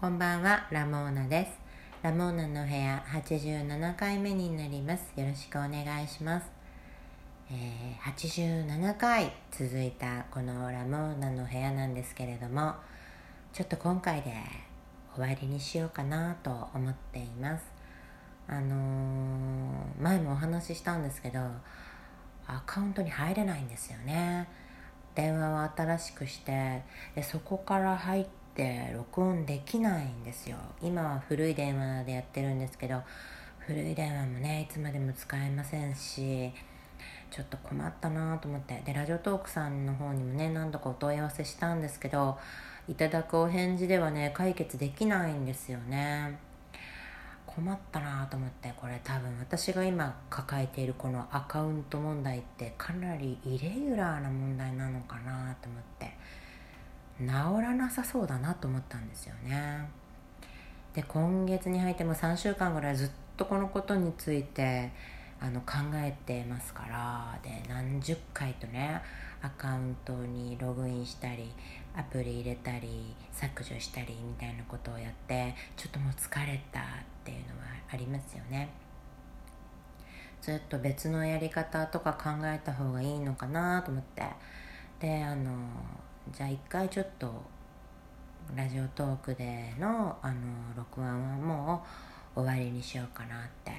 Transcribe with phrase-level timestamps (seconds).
[0.00, 1.50] こんばんは、ラモーナです。
[2.02, 5.12] ラモーナの部屋87回目になります。
[5.20, 6.46] よろしくお願いします。
[7.50, 12.74] えー、87回続いたこのラモーナの部屋なんですけれども、
[13.52, 14.32] ちょっと今回で
[15.16, 17.64] 終わりにしようかなと思っています。
[18.46, 21.40] あのー、前もお話ししたんですけど、
[22.46, 24.46] アカウントに入れないんですよね。
[25.16, 26.84] 電話を新しくして
[27.16, 30.56] でそこから入ってって録音できないんですよ。
[30.82, 33.00] 今は古い電話でやってるんですけど
[33.60, 36.50] 古い電話もねいつまでも使えませんし
[37.30, 38.82] ちょっと困ったなと思って。
[38.84, 42.36] でラジオトークさんの方にもね何度かお問い合わせしたんですけど
[42.88, 46.36] いただくお返事ではね解決できないんですよね。
[47.46, 56.17] 困ったなと思ってこれ多分私が今抱えているこのアカウント問題ってかなりイレギュラーな問題なのかなと思って。
[57.20, 59.88] 治らなさそうだなと思ったんですよね。
[60.94, 64.90] で今月に入っても3週間ぐらいずっとこのことについて
[65.40, 69.00] あの考えてますからで何十回とね
[69.40, 71.52] アカウントにログインしたり
[71.96, 76.82] アプリ入れたり削除したりみたいなことをやってちょっともう疲れたっ
[77.24, 78.68] ていうのはありますよね。
[80.40, 84.22] ずっと別のやり方とか考えた方がいいのかなと思って。
[85.00, 85.52] であの
[86.32, 87.32] じゃあ一回ちょっと
[88.54, 90.34] ラジオトークでのあの
[90.76, 91.84] 録音はも
[92.36, 93.72] う終わりにしようかなって。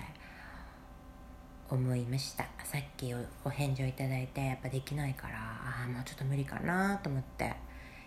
[1.71, 2.45] 思いました。
[2.63, 3.13] さっき
[3.45, 7.53] お返事をいただいてやっぱできないからああもうちょっと無理かなと思って。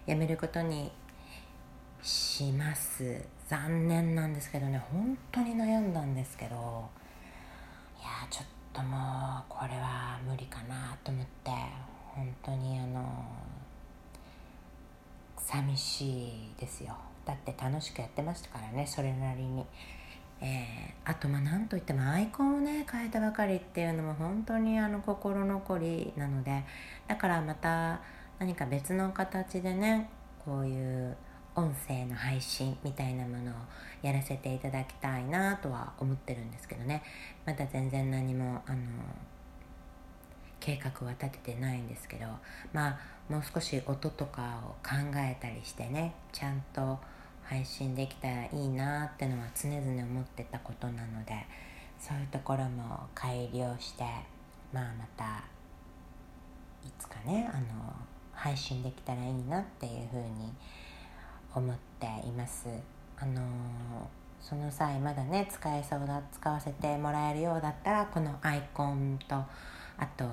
[0.05, 0.91] やめることに
[2.03, 3.25] します。
[3.47, 4.83] 残念なんですけどね。
[4.91, 6.89] 本当に悩んだんですけど
[8.01, 11.53] いやちょっともうこれは無理かなと思って。
[12.15, 13.25] 本当にあの
[15.47, 16.97] 寂しいですよ。
[17.25, 19.65] だって楽しくやってましたからねそれなりに、
[20.41, 26.64] えー、あとまあ何といってもアイコンをね変えたばかりっていうのも本当にあの心残りなので
[27.07, 28.01] だからまた
[28.39, 30.11] 何か別の形でね
[30.45, 31.17] こういう
[31.55, 33.55] 音声の配信みたいなものを
[34.02, 37.02] やらせていただきたいなとは思ってるんですけどね。
[37.45, 38.79] まだ全然何もあの
[40.64, 42.27] 計画は立ててないんですけど
[42.73, 47.00] まあもう少し音とかを考えたりしてねちゃんと
[47.42, 51.34] 配信できたらいいなってのは常々思ってたことなので
[51.98, 54.05] そういうところも改良して
[54.72, 55.42] まあまた
[56.86, 57.92] いつかねあの
[58.33, 60.52] 配信できたらいいなっていうふうに
[61.55, 62.68] 思っています。
[63.18, 63.42] あの
[64.40, 69.36] その際まだね使えそうだ使わせてもらえるようだったらこのアイコンと
[69.98, 70.25] あと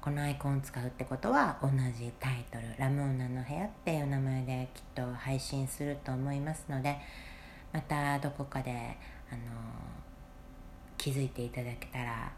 [0.00, 7.00] このアイコンを使うってことは同じタイトル「ラモーナの部屋」っていう名前できっと配信すると思いますので
[7.72, 8.96] またどこかで
[9.30, 9.40] あの
[10.96, 12.32] 気づいていただけたら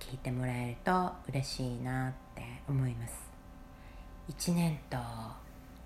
[0.00, 3.30] 聞いてもらえると嬉しいなって思います。
[4.28, 4.96] 1年と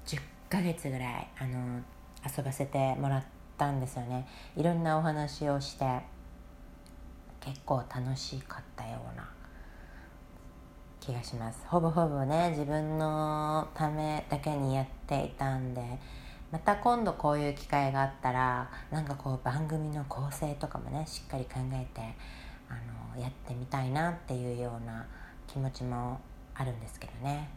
[0.06, 1.80] 10ヶ月ぐらいあの
[2.24, 3.24] 遊ばせてもらっ
[3.56, 4.26] たんですよね。
[4.56, 6.00] いろんなお話をして
[7.40, 9.28] 結構楽しかったような
[11.08, 11.58] 気がします。
[11.66, 15.82] ほぼほぼね自分のためだけにやっていたんで
[16.52, 22.02] また今度こういう機会があったらなんかこう番組の構成とかもねしっかり考えて
[22.68, 22.74] あ
[23.16, 25.06] のやってみたいなっていうような
[25.46, 26.20] 気持ちも
[26.54, 27.48] あるんですけどね。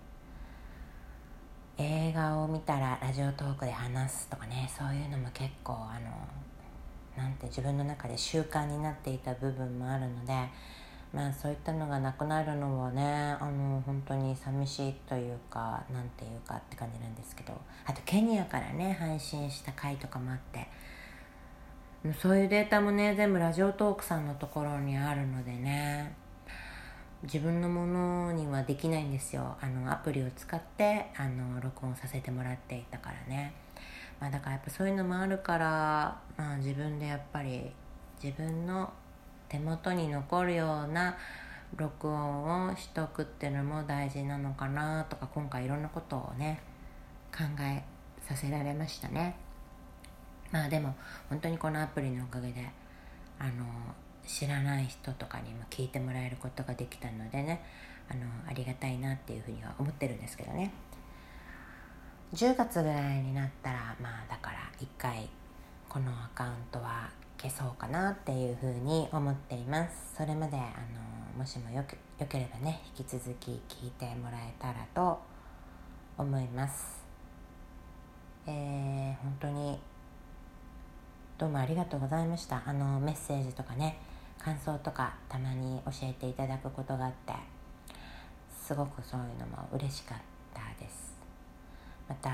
[1.78, 10.34] 映画を見たらラジオトークで話すとかねそういうのも結構あのなんて自分の中で習慣になっていた部分もあるので
[11.14, 17.54] まあそういったのがなくなるのはねあの本当に寂しいというかなんていうかって感じなんですけど。
[17.86, 20.68] あとケニアからね配信した回とかもあって。
[22.20, 26.16] そういうデータもね全部ラジオトークさんのところにあるのでね。
[27.24, 29.56] 自分のものにはできないんですよ。
[29.62, 33.54] あのアプリを使ってあの録音させてもらっていたからね、
[34.20, 37.72] まあ、だからやっぱそういうのもあるから、まあ、自分でやっぱり
[38.24, 38.92] 自分の
[39.52, 41.18] 手元に残るような
[41.76, 46.62] 録音をしとくっていうのも大事なのかなとか今回いろんなことをね
[47.36, 47.84] 考え
[48.22, 49.36] させられましたね。
[50.52, 50.96] まあでも
[51.30, 52.70] 本当にこのアプリのおかげで
[53.40, 53.66] あの
[54.26, 57.62] 知らない人とかにも聞いてもらえることができたのでね
[58.10, 60.72] あのありがたいなっていうふうには思ってるんですけどね。
[62.34, 65.28] 10月ぐらいになったらまあだから1回
[65.90, 67.10] このアカウントは
[67.42, 70.14] 消そうかなっていうふうに思っています。
[70.16, 75.20] それまであのもしもよよければね引き続き聞いてもらえたらと
[76.20, 77.02] 思います。
[78.46, 79.80] えー、本当に
[81.40, 82.62] どうもありがとうございました。
[82.64, 83.98] あのメッセージとかね
[84.38, 87.34] 感想とかたまに教えていただくことがあって
[88.56, 90.18] すごくそういうのも嬉しかっ
[90.54, 91.12] たです。
[92.08, 92.30] また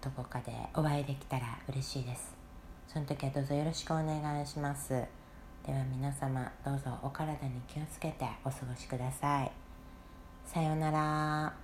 [0.00, 2.41] どこかでお会いできたら嬉しいです。
[2.88, 4.90] その時はどうぞよろしくお願いします。
[4.90, 9.52] では皆様どうぞお体に気をつけてお過ごしください。
[10.44, 11.61] さようなら。